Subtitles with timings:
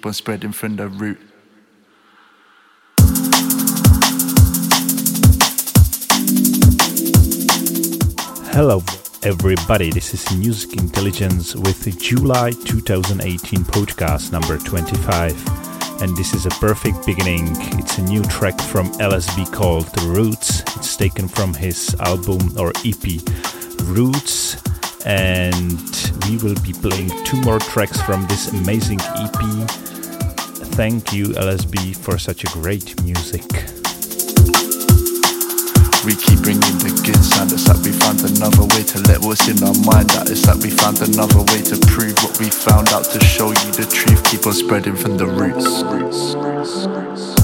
[0.00, 1.18] keep on spreading from the root.
[8.50, 8.82] Hello,
[9.22, 9.90] everybody.
[9.90, 15.32] This is Music Intelligence with the July 2018 podcast number 25.
[16.00, 17.48] And this is a perfect beginning.
[17.78, 20.60] It's a new track from LSB called Roots.
[20.76, 23.20] It's taken from his album or EP
[23.82, 24.56] Roots.
[25.04, 29.89] And we will be playing two more tracks from this amazing EP.
[30.72, 33.42] Thank you, LSB, for such a great music.
[36.04, 37.52] We keep bringing the good sound.
[37.52, 40.30] It's like we found another way to let what's in our mind out.
[40.30, 43.04] It's like we found another way to prove what we found out.
[43.04, 45.82] To show you the truth, keep on spreading from the roots.
[45.82, 47.40] roots, roots, roots.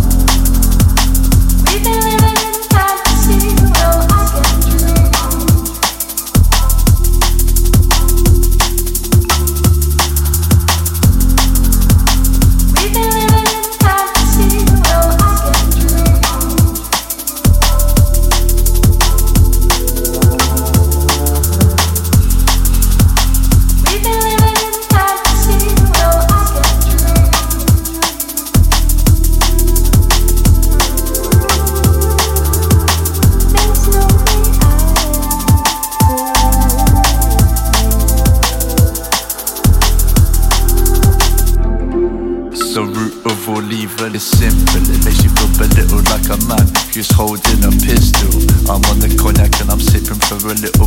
[44.05, 44.83] Is simple.
[44.93, 48.29] It makes you feel belittled like a man who's holding a pistol.
[48.69, 50.86] I'm on the cognac and I'm sipping for a little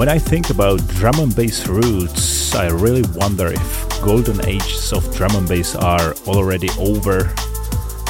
[0.00, 5.04] When I think about drum and bass roots, I really wonder if golden ages of
[5.14, 7.30] drum and bass are already over,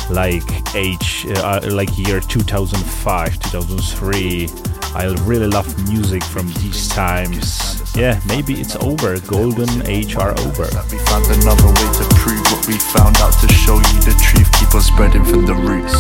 [0.09, 0.47] like
[0.77, 4.49] age, uh, like year 2005, 2003.
[4.95, 7.83] I really love music from these times.
[7.97, 9.19] Yeah, maybe it's over.
[9.19, 10.71] Golden age are over.
[10.93, 14.47] We found another way to prove what we found out to show you the truth.
[14.61, 15.95] Keep on spreading from the roots.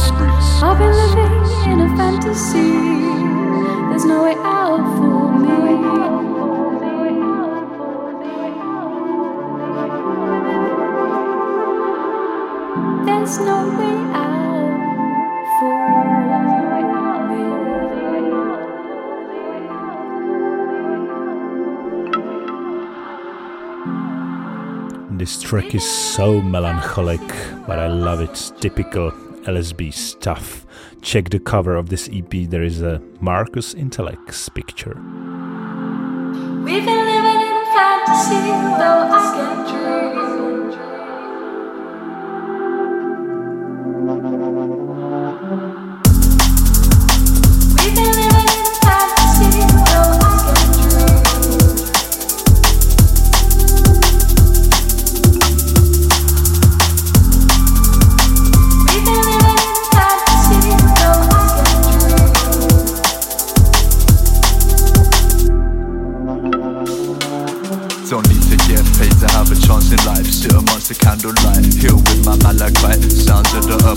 [0.62, 3.10] I've been living in a fantasy.
[3.90, 5.19] There's no way out for
[13.20, 13.36] This
[25.42, 27.20] track is so melancholic,
[27.66, 28.30] but I love it.
[28.30, 29.10] It's typical
[29.44, 30.64] LSB stuff.
[31.02, 34.94] Check the cover of this EP, there is a Marcus Intalex picture.
[36.64, 38.46] We've been living in fantasy,
[38.80, 40.29] though I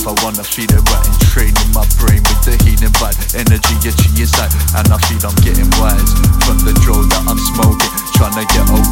[0.04, 0.16] dream.
[0.24, 4.52] wanna feed it right and training my brain with the healing vibe Energy itchy inside
[4.76, 6.12] and I feel I'm getting wise
[6.44, 8.83] From the drill that I'm smoking Trying to get away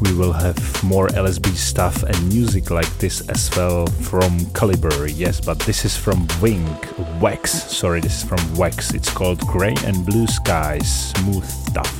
[0.00, 5.40] we will have more LSB stuff and music like this as well from Calibre, yes,
[5.40, 6.66] but this is from Wing,
[7.20, 8.94] Wax, sorry, this is from Wax.
[8.94, 11.99] It's called Grey and Blue Skies, smooth stuff.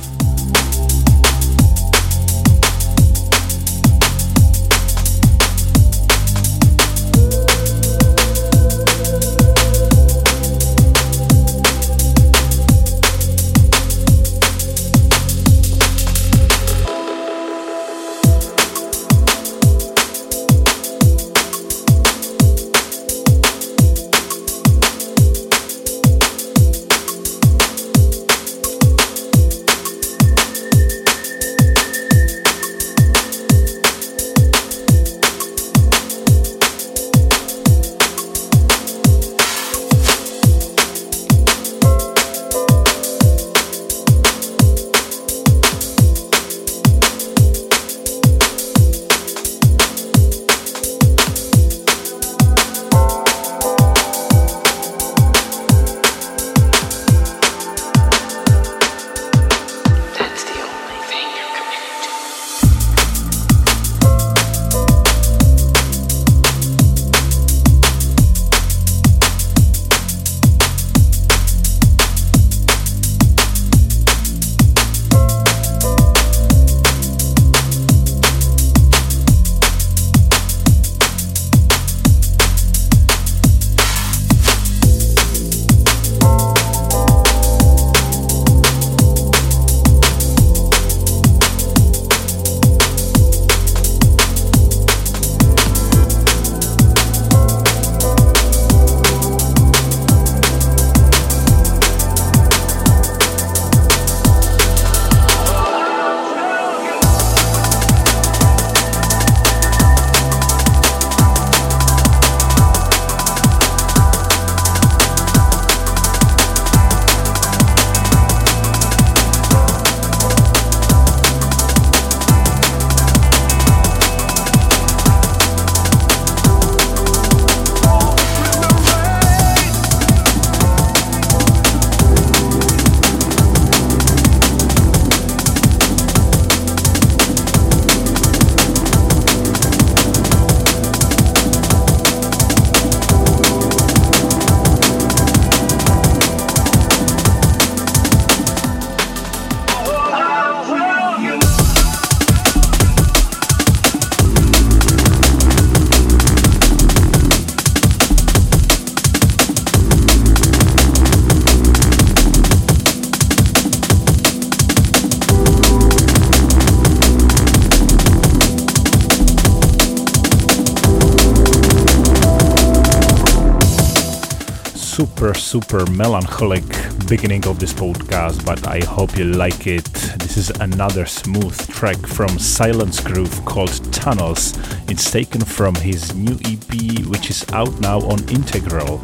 [175.51, 176.63] Super melancholic
[177.09, 179.83] beginning of this podcast, but I hope you like it.
[180.17, 184.57] This is another smooth track from Silence Groove called Tunnels.
[184.87, 189.01] It's taken from his new EP, which is out now on Integral.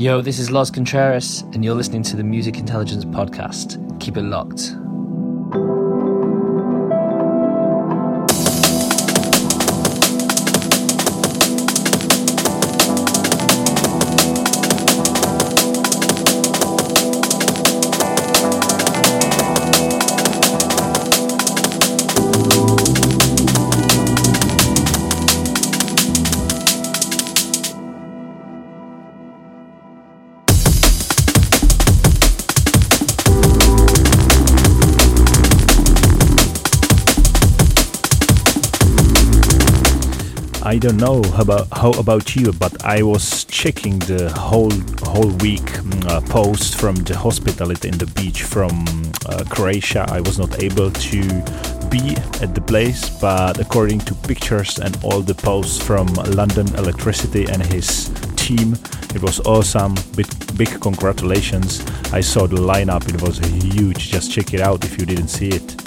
[0.00, 3.76] Yo, this is Los Contreras, and you're listening to the Music Intelligence Podcast.
[4.00, 4.74] Keep it locked.
[40.80, 44.72] Don't know about how about you, but I was checking the whole
[45.04, 48.72] whole week mm, uh, post from the hospitality in the beach from
[49.26, 50.06] uh, Croatia.
[50.08, 51.20] I was not able to
[51.90, 56.06] be at the place, but according to pictures and all the posts from
[56.40, 58.72] London Electricity and his team,
[59.14, 59.94] it was awesome.
[60.16, 61.84] Big, big congratulations!
[62.10, 64.08] I saw the lineup; it was huge.
[64.10, 65.79] Just check it out if you didn't see it.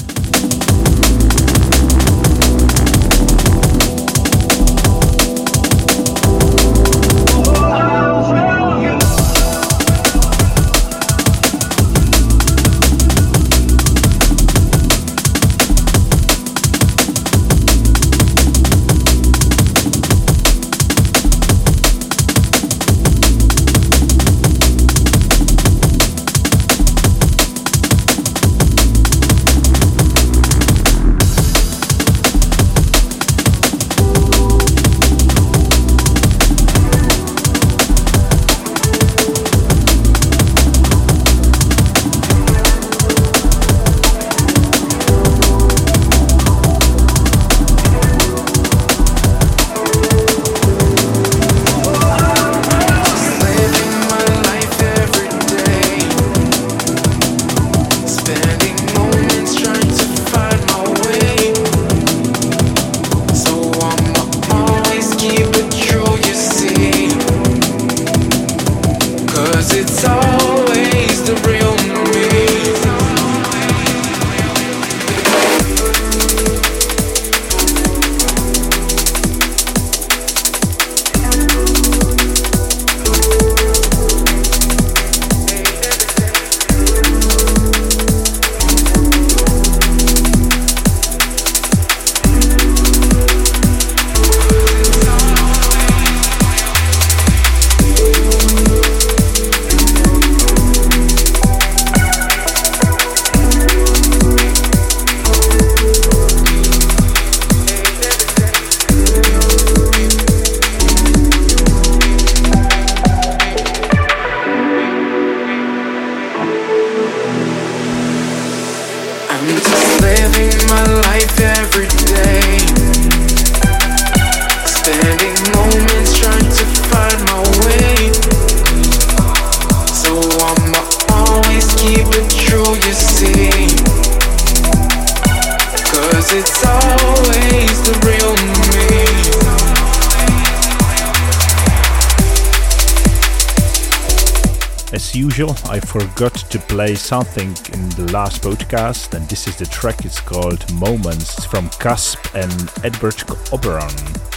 [145.93, 150.03] Forgot to play something in the last podcast, and this is the track.
[150.05, 151.45] It's called Moments.
[151.45, 153.21] From Cusp and Edward
[153.51, 154.32] Oberon.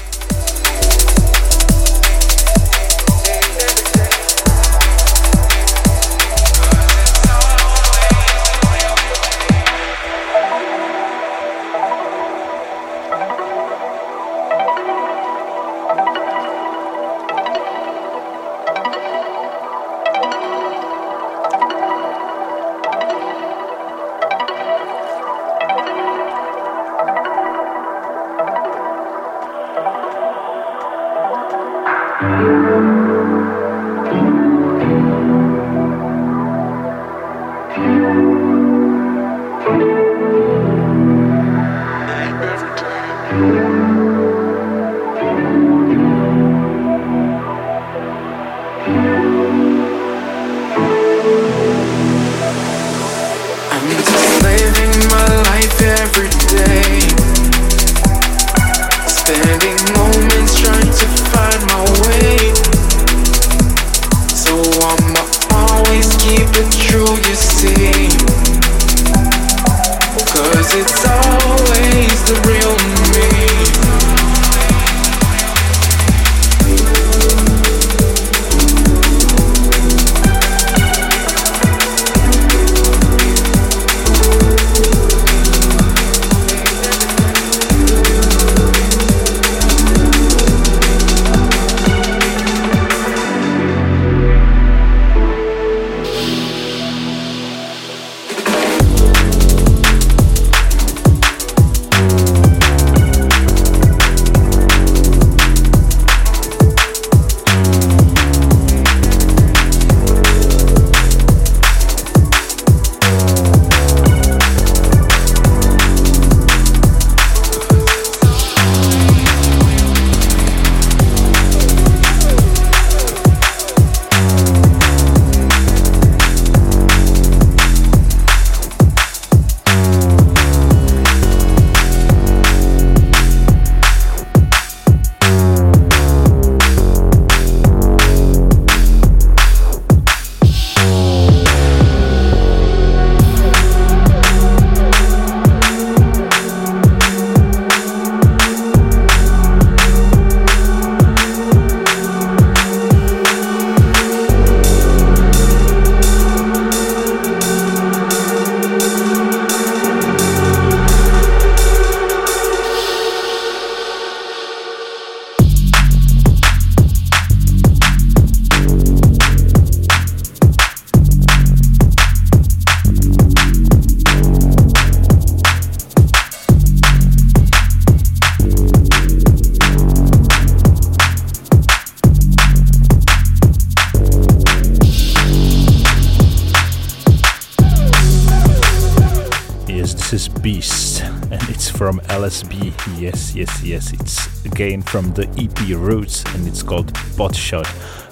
[193.07, 197.65] Yes, yes, yes, it's again from the EP Roots, and it's called Botshot.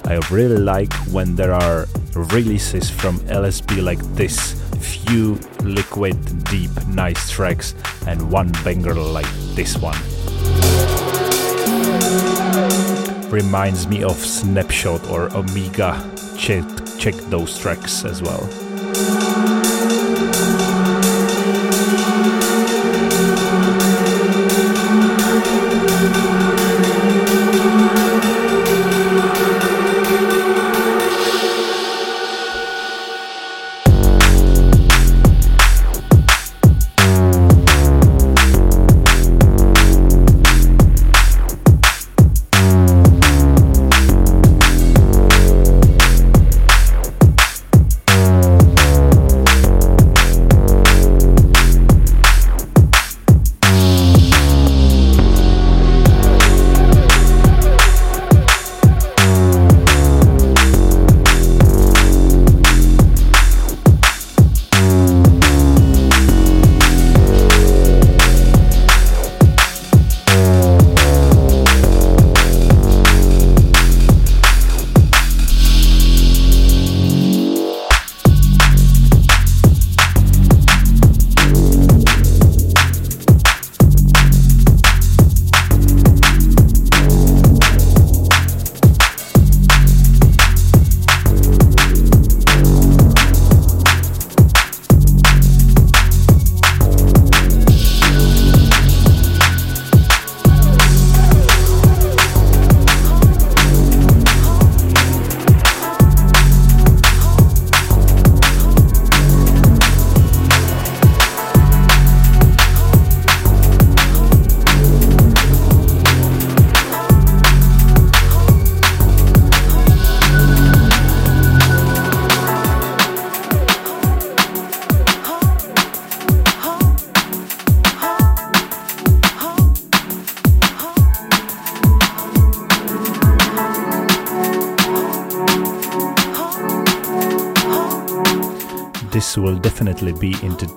[0.06, 7.28] I really like when there are releases from LSB like this few liquid, deep, nice
[7.28, 7.74] tracks,
[8.06, 9.26] and one banger like
[9.56, 9.98] this one.
[13.32, 16.08] Reminds me of Snapshot or Omega.
[16.38, 16.62] Check,
[17.00, 19.43] check those tracks as well.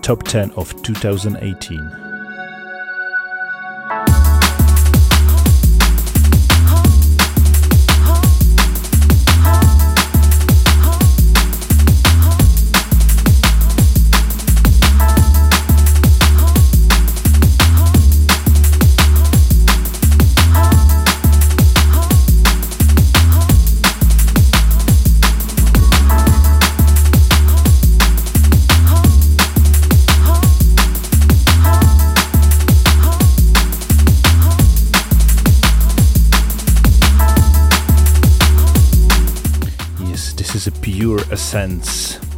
[0.07, 2.06] Top 10 of 2018.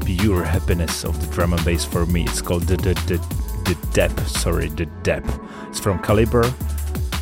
[0.05, 2.23] Pure happiness of the drum and bass for me.
[2.23, 3.17] It's called the the the,
[3.65, 4.25] the depth.
[4.27, 5.37] Sorry, the depth.
[5.67, 6.49] It's from Calibre,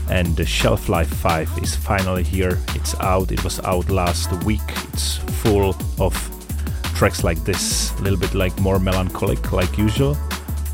[0.10, 2.60] and the Shelf Life 5 is finally here.
[2.75, 3.31] It's out.
[3.31, 4.67] It was out last week.
[4.93, 6.13] It's full of
[6.93, 10.15] tracks like this, a little bit like more melancholic like usual,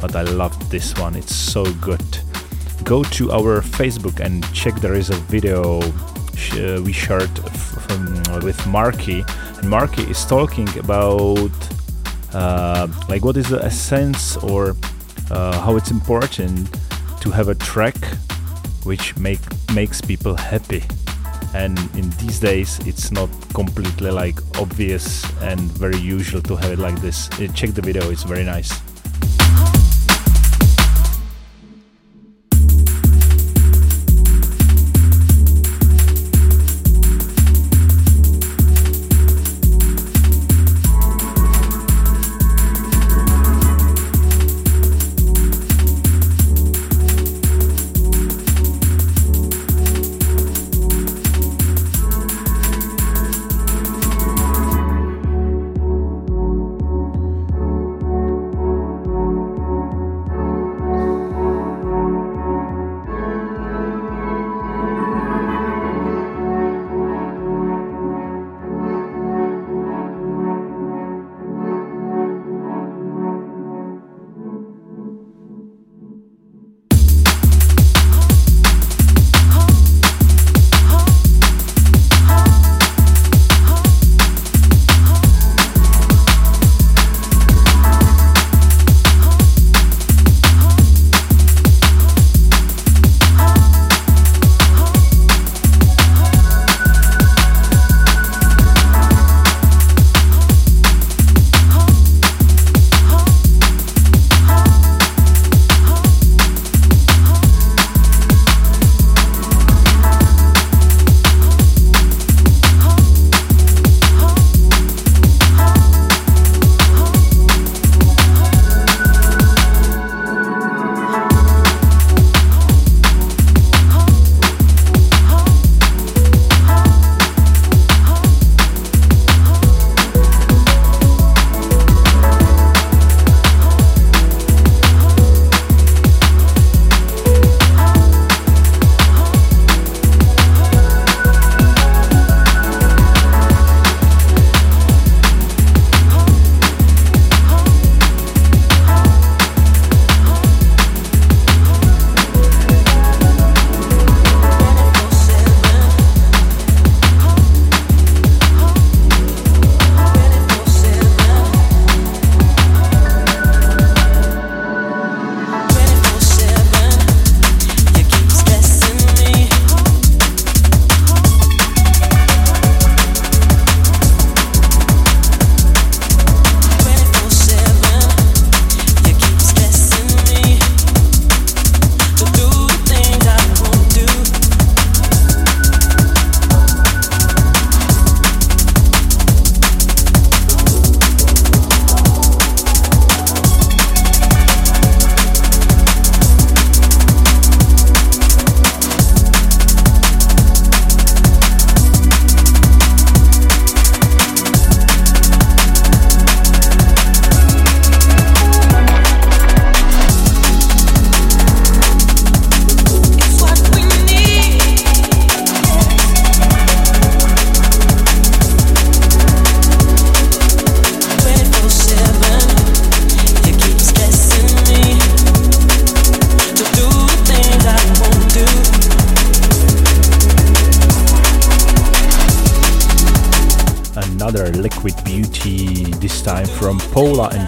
[0.02, 1.16] but I love this one.
[1.16, 2.06] It's so good.
[2.84, 4.76] Go to our Facebook and check.
[4.82, 5.80] There is a video
[6.84, 7.30] we shared
[7.88, 9.24] from with Marky.
[9.58, 11.52] And Marky is talking about
[12.34, 14.76] uh, like what is the essence or
[15.32, 16.70] uh, how it's important
[17.22, 17.96] to have a track
[18.84, 19.40] which make
[19.74, 20.84] makes people happy.
[21.54, 26.80] And in these days it's not completely like obvious and very usual to have it
[26.80, 27.30] like this.
[27.40, 28.82] Uh, check the video it's very nice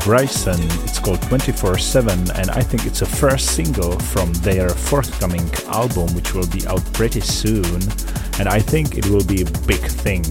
[0.05, 0.61] Bryson.
[0.83, 6.13] It's called 24 7, and I think it's a first single from their forthcoming album,
[6.13, 7.81] which will be out pretty soon.
[8.37, 10.23] And I think it will be a big thing.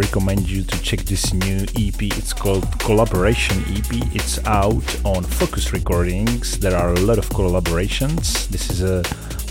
[0.00, 2.02] Recommend you to check this new EP.
[2.16, 3.92] It's called Collaboration EP.
[4.14, 6.58] It's out on Focus Recordings.
[6.58, 8.48] There are a lot of collaborations.
[8.48, 9.02] This is a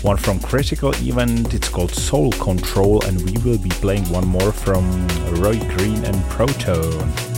[0.02, 1.54] one from Critical Event.
[1.54, 4.84] It's called Soul Control, and we will be playing one more from
[5.40, 7.29] Roy Green and Protone.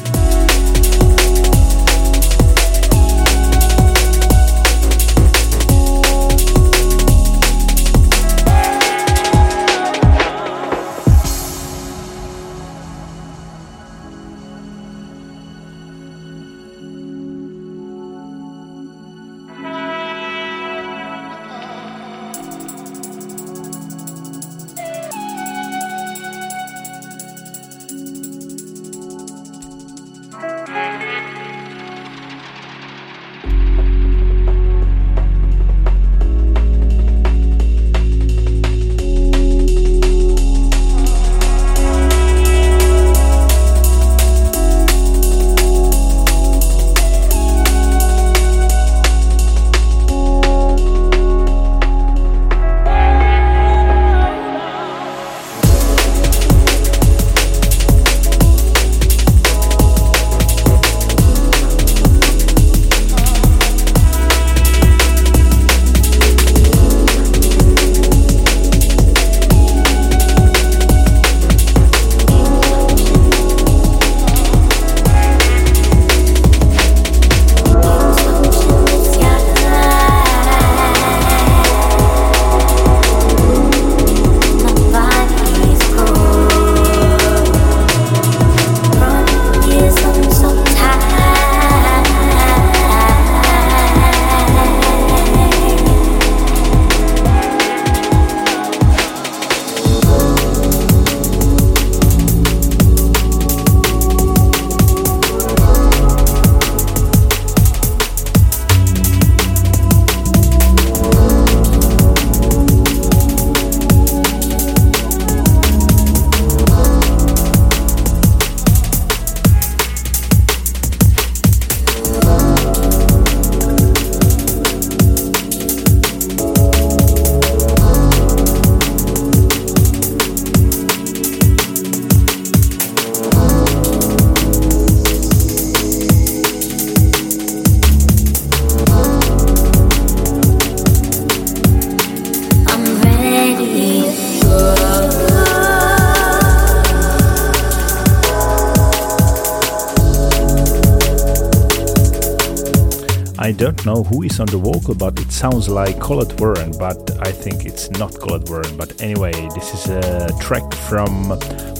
[153.85, 157.67] Know who is on the vocal, but it sounds like Collette Warren, but I think
[157.67, 158.77] it's not Collette Warren.
[158.77, 161.37] But anyway, this is a track from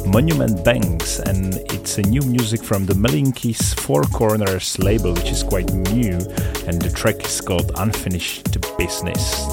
[0.07, 5.45] Monument Banks, and it's a new music from the Malinkis Four Corners label, which is
[5.45, 6.19] quite new,
[6.67, 9.47] and the track is called Unfinished Business.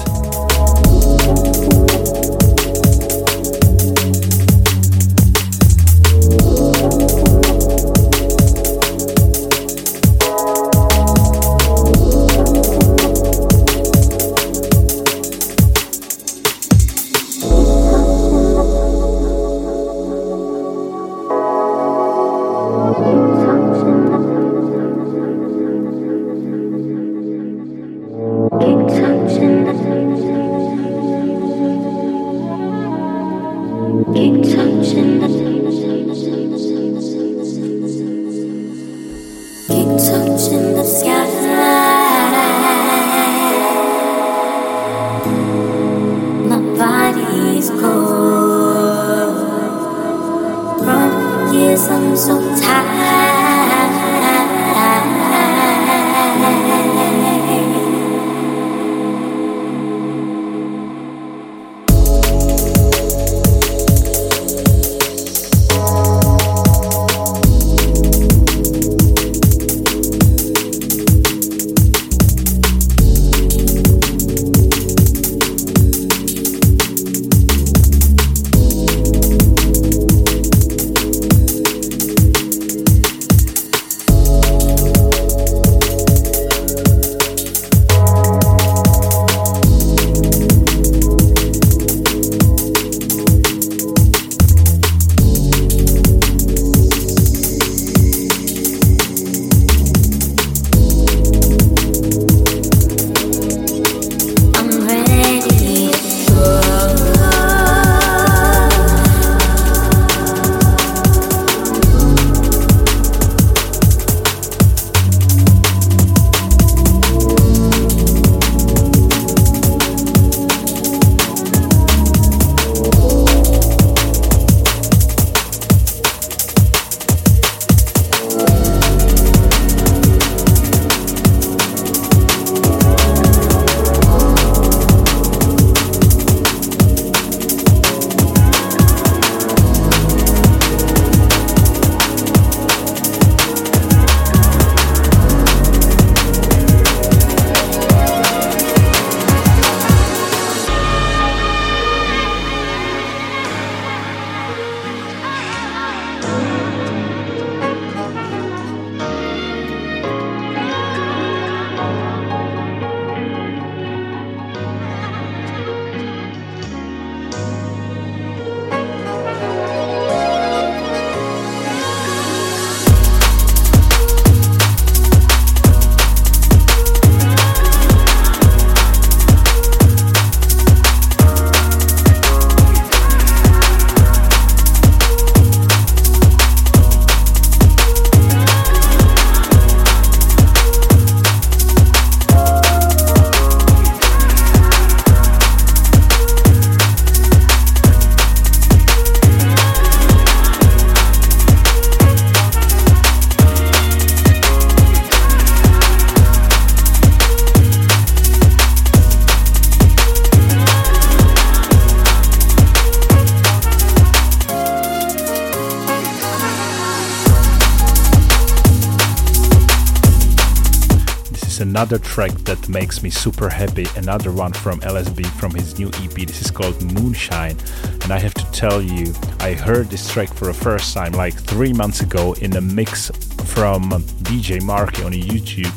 [221.80, 223.86] Another track that makes me super happy.
[223.96, 226.26] Another one from LSB from his new EP.
[226.26, 227.56] This is called Moonshine.
[228.02, 231.32] And I have to tell you, I heard this track for the first time like
[231.32, 233.08] three months ago in a mix
[233.54, 233.88] from
[234.28, 235.72] DJ Marky on YouTube.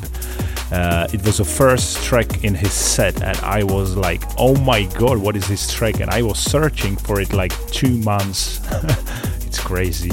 [0.73, 4.83] Uh, it was the first track in his set, and I was like, oh my
[4.99, 6.01] god, what is this track?
[6.01, 8.59] And I was searching for it like two months.
[9.47, 10.11] it's crazy.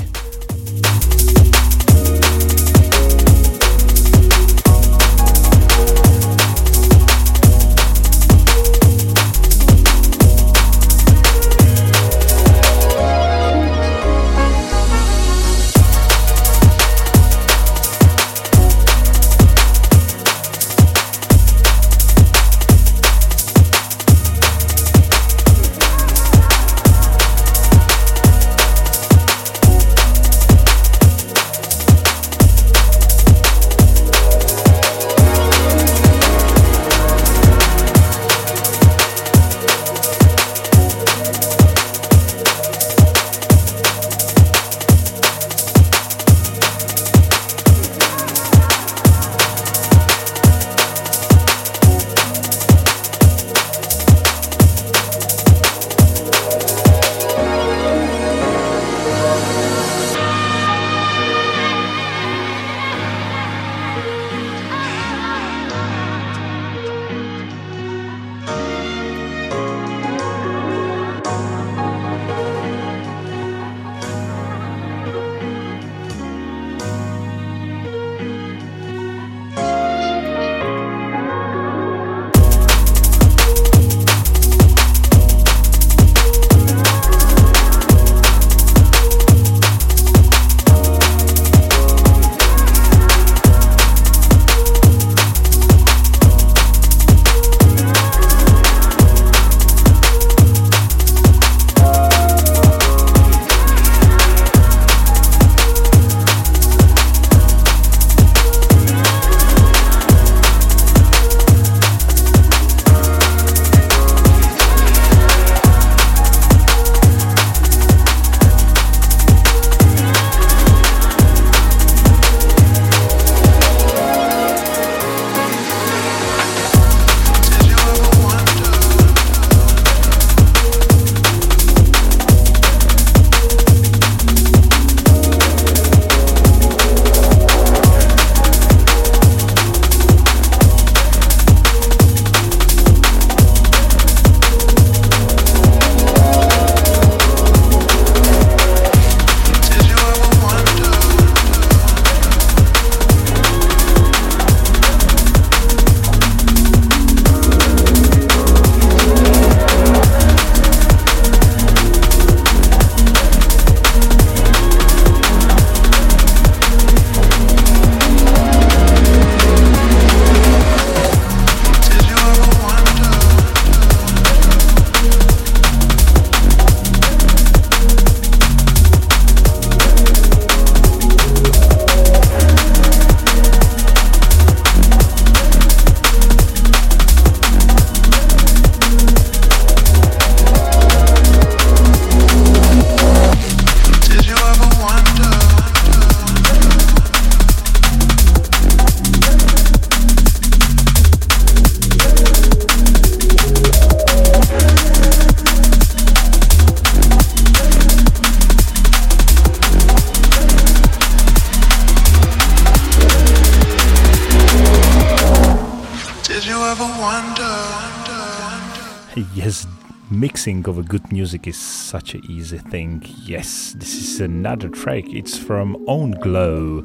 [220.41, 223.03] Mixing of a good music is such an easy thing.
[223.24, 225.05] Yes, this is another track.
[225.09, 226.82] It's from Own Glow.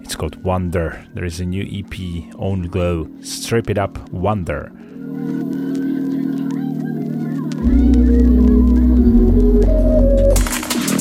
[0.00, 1.04] It's called Wonder.
[1.12, 3.06] There is a new EP, Own Glow.
[3.20, 4.72] Strip it up, Wonder.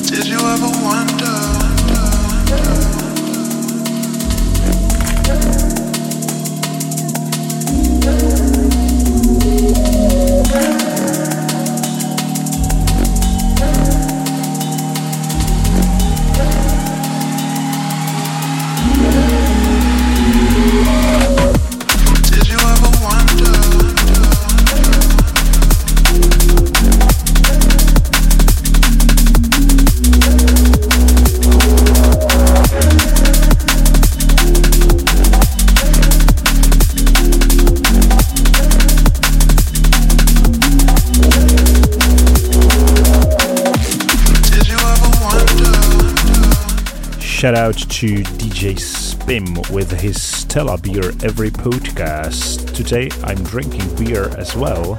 [0.09, 1.32] Did you ever wonder?
[47.43, 52.73] Shout out to DJ Spim with his Stella beer every podcast.
[52.73, 54.97] Today I'm drinking beer as well.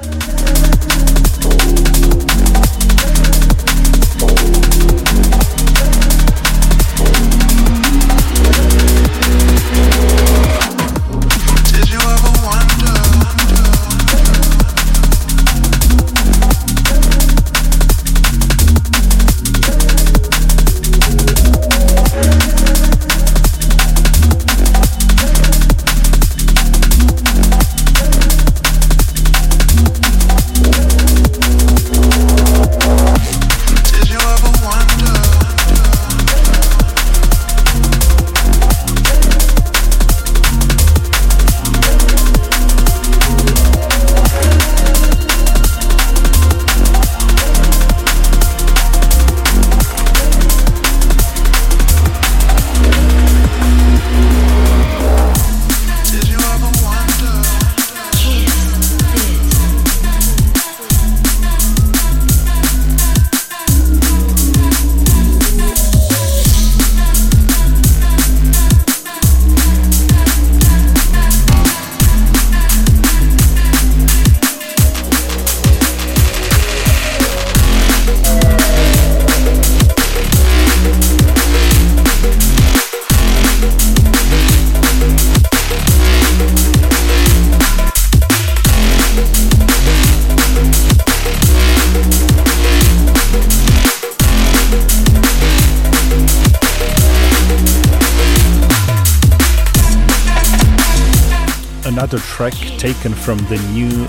[102.93, 104.07] Taken from the new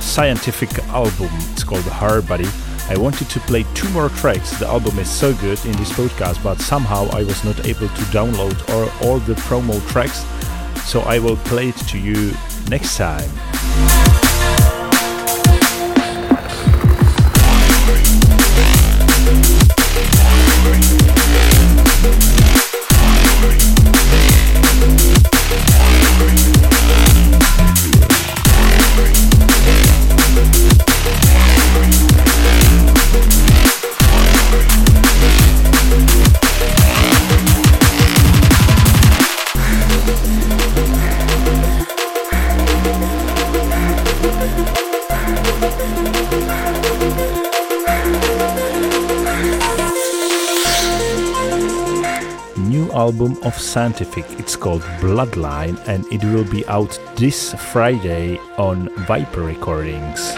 [0.00, 1.28] scientific album.
[1.52, 2.48] It's called Hard Body.
[2.88, 4.50] I wanted to play two more tracks.
[4.58, 8.04] The album is so good in this podcast, but somehow I was not able to
[8.10, 10.24] download all, all the promo tracks.
[10.90, 12.34] So I will play it to you
[12.68, 14.15] next time.
[53.16, 54.26] Album of Scientific.
[54.38, 60.34] It's called Bloodline and it will be out this Friday on Viper Recordings.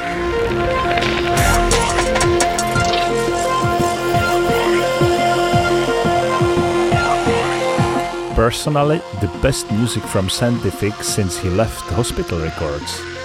[8.37, 13.18] Personally, the best music from Scientific since he left Hospital Records.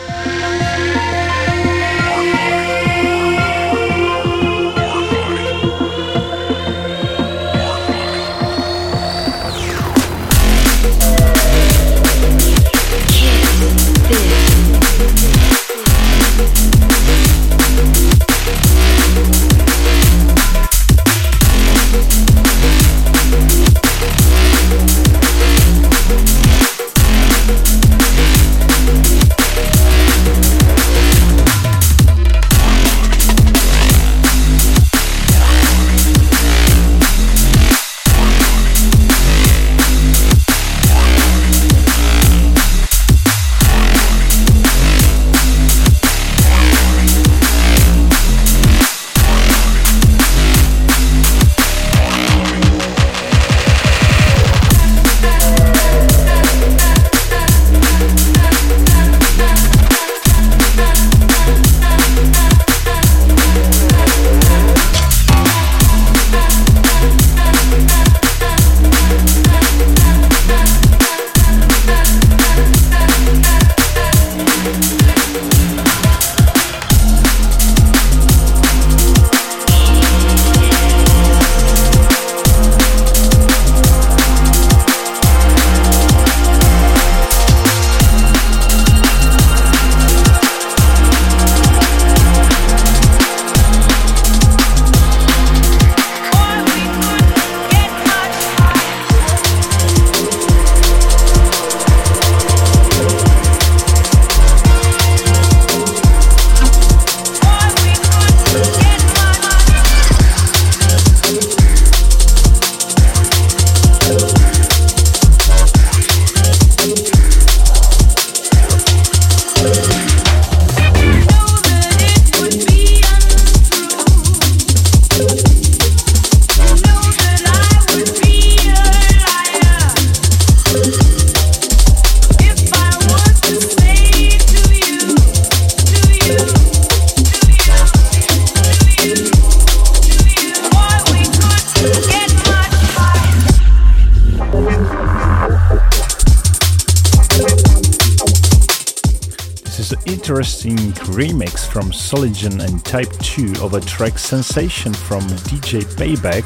[152.03, 156.43] Soligen and Type 2 of a track Sensation from DJ Payback.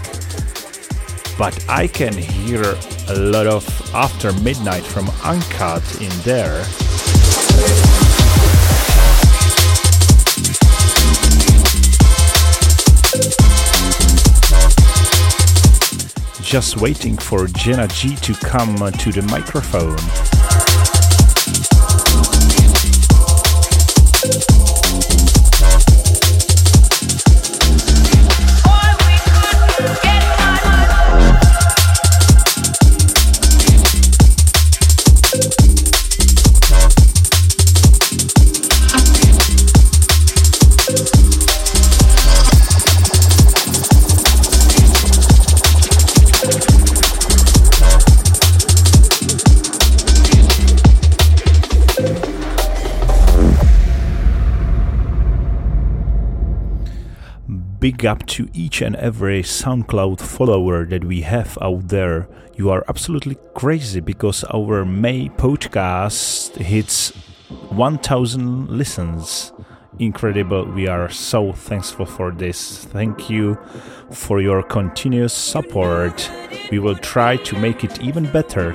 [1.35, 2.61] But I can hear
[3.09, 6.63] a lot of After Midnight from Uncut in there.
[16.43, 20.36] Just waiting for Jenna G to come to the microphone.
[57.91, 62.27] Big up to each and every SoundCloud follower that we have out there.
[62.57, 67.11] You are absolutely crazy because our May podcast hits
[67.69, 69.53] 1000 listens.
[69.99, 70.65] Incredible.
[70.65, 72.83] We are so thankful for this.
[72.83, 73.57] Thank you
[74.11, 76.29] for your continuous support.
[76.69, 78.73] We will try to make it even better.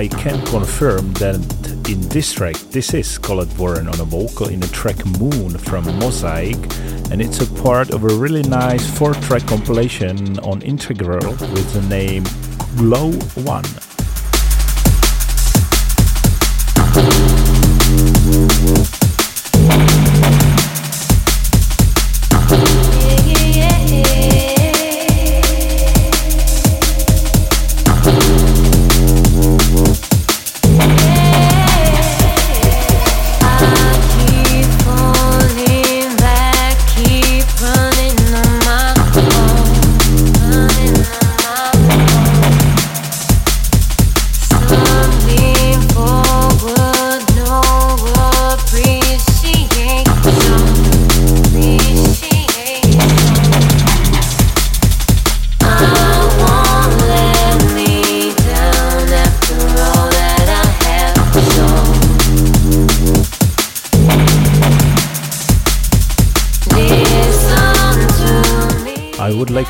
[0.00, 1.36] I can confirm that
[1.86, 5.84] in this track, this is Collette Warren on a vocal in the track Moon from
[5.98, 6.56] Mosaic,
[7.10, 11.82] and it's a part of a really nice four track compilation on Integral with the
[11.82, 12.24] name
[12.78, 13.12] Glow
[13.44, 13.89] One.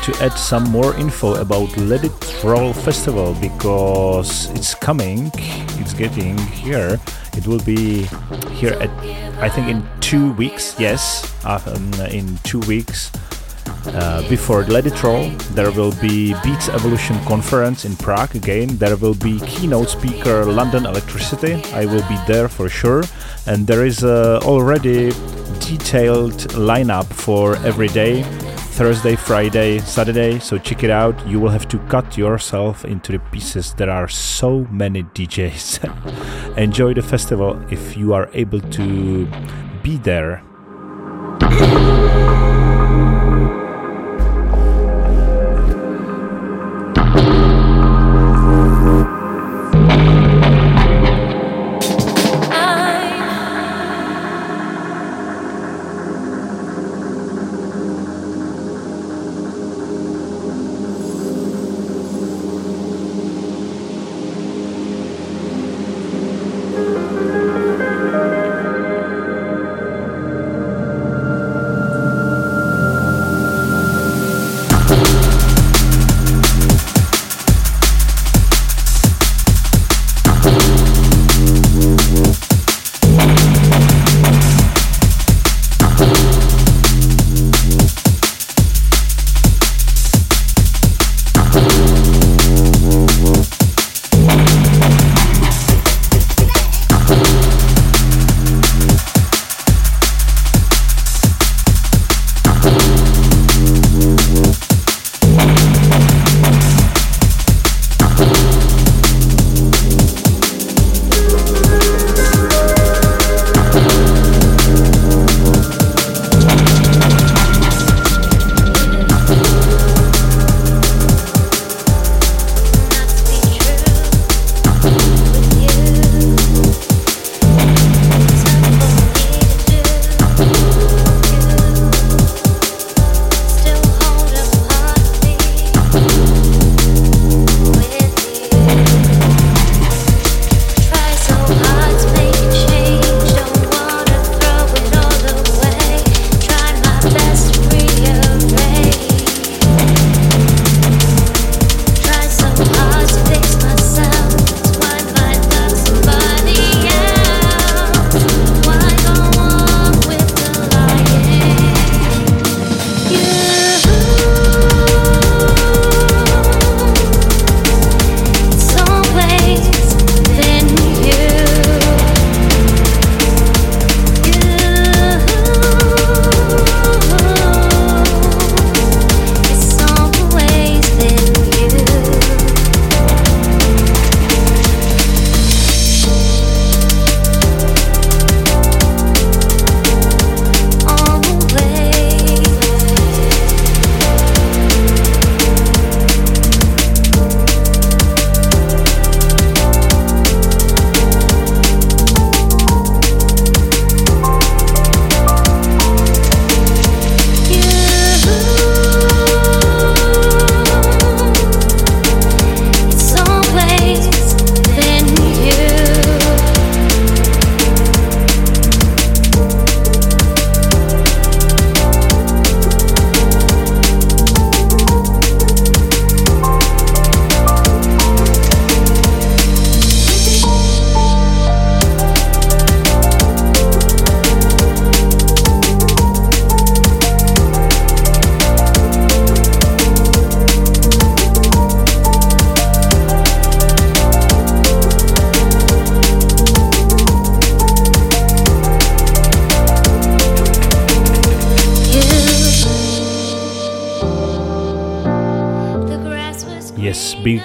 [0.03, 5.31] To add some more info about Let It Roll Festival because it's coming,
[5.79, 6.99] it's getting here.
[7.37, 8.03] It will be
[8.51, 8.89] here at,
[9.39, 10.75] I think, in two weeks.
[10.79, 13.11] Yes, uh, um, in two weeks.
[13.85, 18.77] Uh, before Let It Roll, there will be Beats Evolution Conference in Prague again.
[18.77, 21.61] There will be keynote speaker London Electricity.
[21.73, 23.03] I will be there for sure.
[23.45, 25.11] And there is uh, already
[25.59, 28.23] detailed lineup for every day
[28.81, 30.39] Thursday, Friday, Saturday.
[30.39, 31.13] So check it out.
[31.27, 33.75] You will have to cut yourself into the pieces.
[33.75, 36.57] There are so many DJs.
[36.57, 39.27] Enjoy the festival if you are able to
[39.83, 40.41] be there.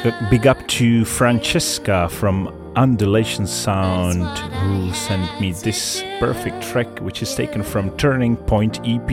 [0.07, 2.46] Big, big up to Francesca from
[2.76, 9.11] Undulation Sound who sent me this perfect track, which is taken from Turning Point EP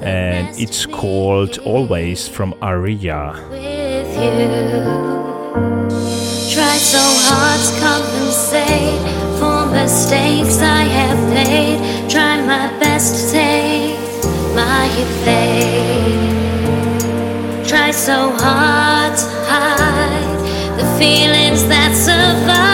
[0.00, 3.32] and it's called Always from Aria.
[6.52, 9.00] Tried so hard to compensate
[9.40, 12.08] for mistakes I have made.
[12.08, 13.98] Trying my best to take
[14.54, 14.88] my
[15.24, 16.38] place.
[17.68, 22.67] Try so hard hide the feelings that survive.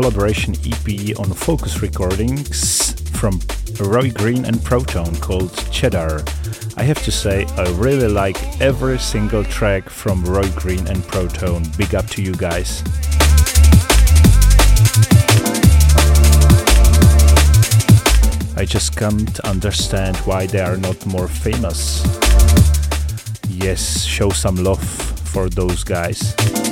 [0.00, 3.38] Collaboration EP on Focus Recordings from
[3.78, 6.24] Roy Green and Protone called Cheddar.
[6.78, 11.64] I have to say, I really like every single track from Roy Green and Protone.
[11.76, 12.82] Big up to you guys.
[18.56, 22.02] I just can't understand why they are not more famous.
[23.50, 26.69] Yes, show some love for those guys.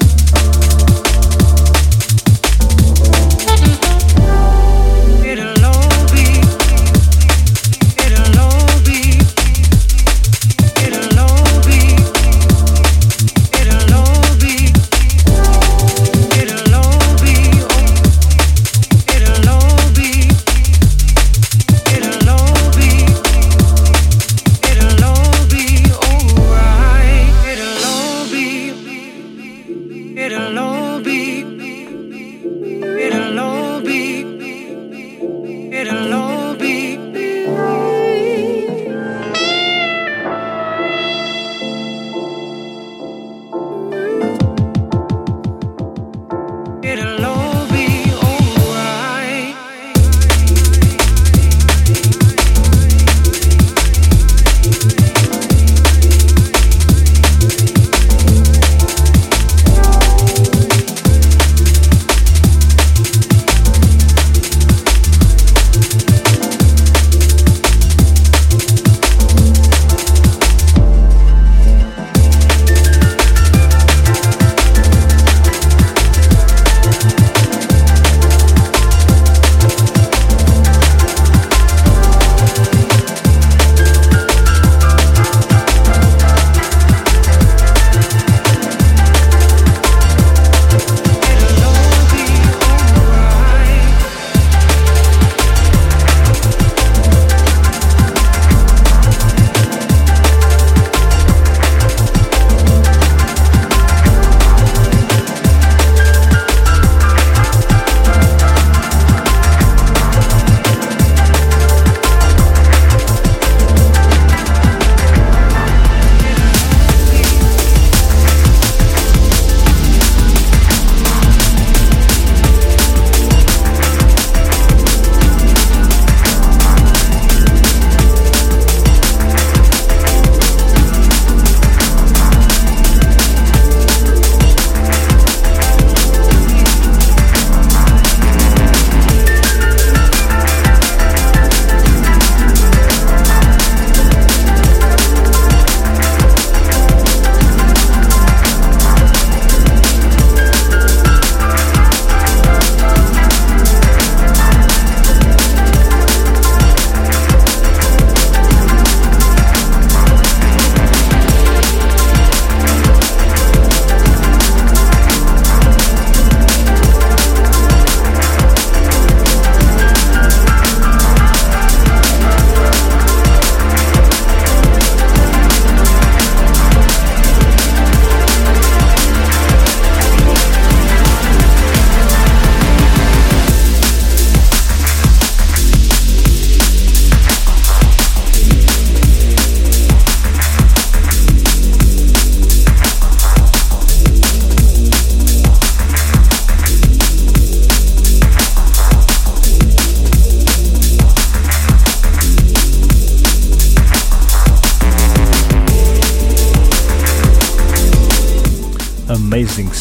[30.18, 30.87] it alone.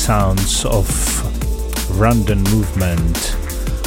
[0.08, 0.88] Sounds of
[2.00, 3.36] random movement.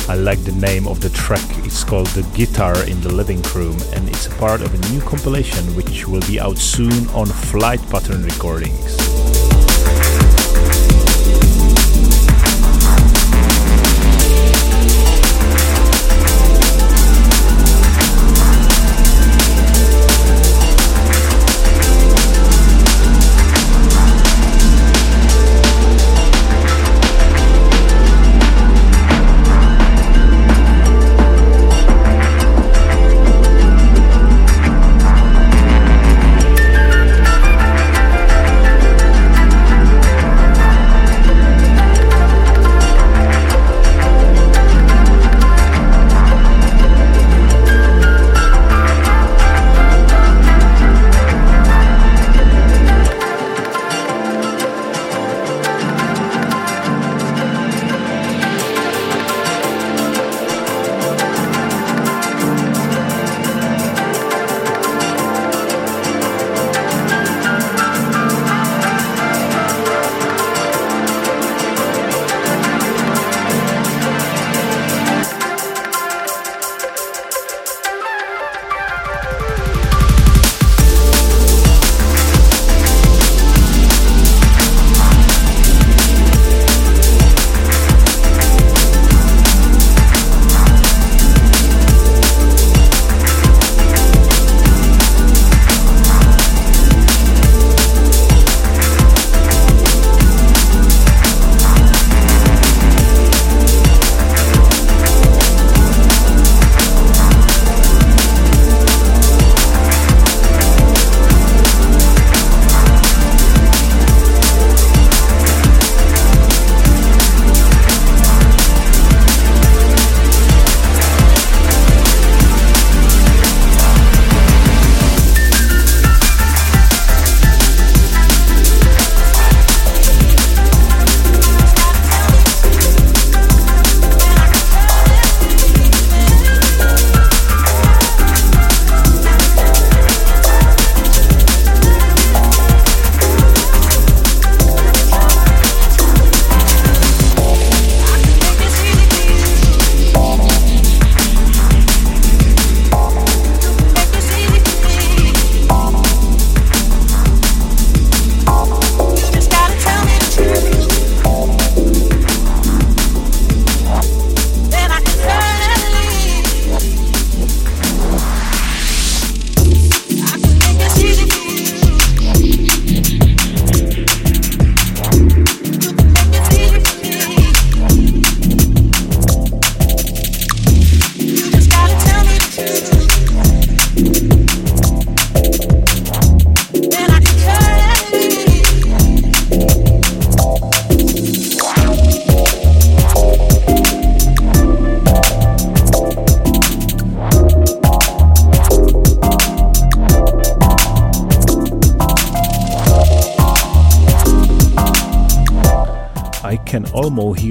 [0.07, 1.41] I like the name of the track.
[1.65, 5.01] It's called The Guitar in the Living Room and it's a part of a new
[5.01, 9.00] compilation which will be out soon on Flight Pattern Recordings.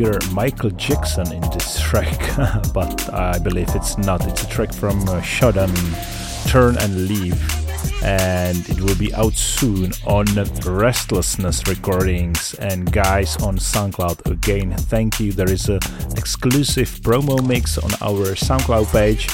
[0.10, 2.20] Hear Michael Jackson in this track,
[2.74, 4.26] but I believe it's not.
[4.28, 5.74] It's a track from uh, Shodan,
[6.50, 7.40] Turn and Leave,
[8.04, 10.26] and it will be out soon on
[10.66, 14.32] Restlessness Recordings and guys on SoundCloud.
[14.32, 15.32] Again, thank you.
[15.32, 15.80] There is a
[16.18, 19.28] exclusive promo mix on our SoundCloud page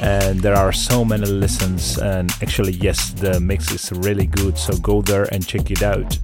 [0.00, 4.74] and there are so many listens and actually yes the mix is really good so
[4.78, 6.18] go there and check it out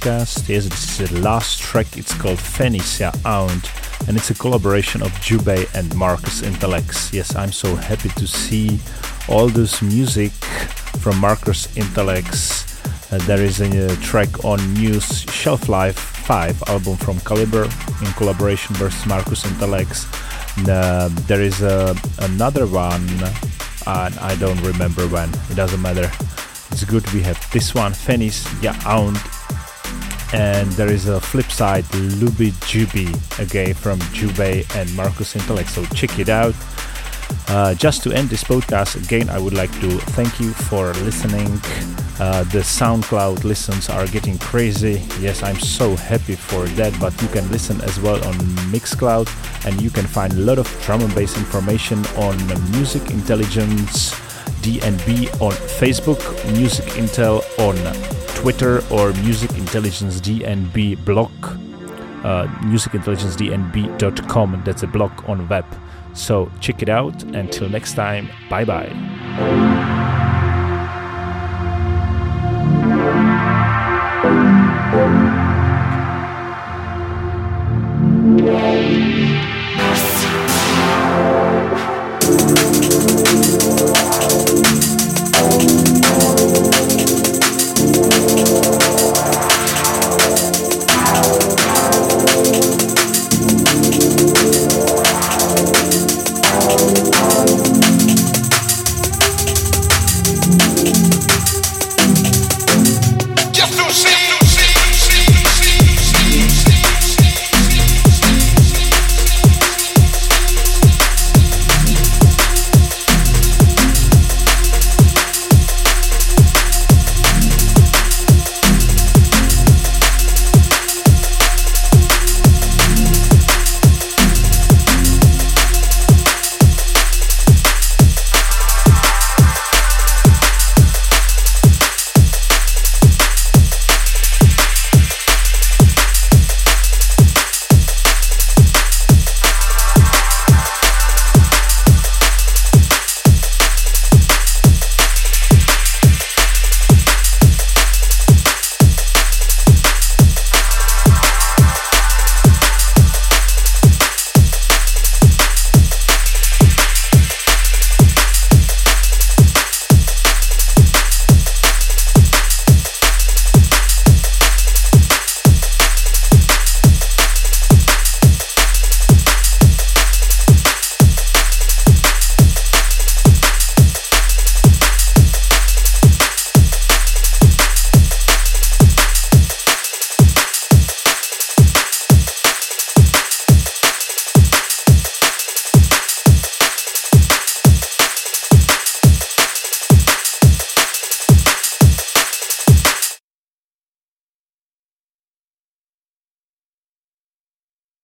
[0.00, 0.48] podcast.
[0.48, 1.96] Yes, this is the last track.
[1.96, 3.70] It's called Phoenicia Aunt,
[4.08, 7.12] and it's a collaboration of Jubei and Marcus Intalex.
[7.12, 8.80] Yes, I'm so happy to see
[9.28, 10.32] all this music
[11.00, 12.66] from Marcus Intalex.
[13.12, 17.64] Uh, there is a, a track on Muse Shelf Life 5 album from Calibre
[18.00, 20.06] in collaboration with Marcus Intalex.
[20.68, 23.06] Uh, there is a, another one,
[23.86, 25.28] and I don't remember when.
[25.50, 26.10] It doesn't matter
[26.72, 29.16] it's good we have this one Fenis Yaound
[30.32, 31.84] and there is a flip side
[32.20, 33.08] Lubi Jubi
[33.38, 36.54] again from Jubei and Marcus Intalex so check it out.
[37.48, 41.48] Uh, just to end this podcast again I would like to thank you for listening.
[42.20, 45.02] Uh, the SoundCloud listens are getting crazy.
[45.20, 48.34] Yes I'm so happy for that but you can listen as well on
[48.72, 49.28] Mixcloud
[49.66, 52.36] and you can find a lot of drum and bass information on
[52.70, 54.14] Music Intelligence
[54.60, 56.20] DNB on Facebook,
[56.52, 61.30] Music Intel on Twitter, or Music Intelligence DNB blog,
[62.24, 64.62] uh, musicintelligencednb.com.
[64.64, 65.64] That's a blog on web.
[66.14, 67.22] So check it out.
[67.22, 68.90] Until next time, bye bye.